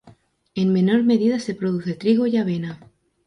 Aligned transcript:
En 0.55 0.73
menor 0.73 1.03
medida 1.03 1.39
se 1.39 1.53
produce 1.53 1.93
trigo 1.93 2.25
y 2.25 2.35
avena. 2.37 2.79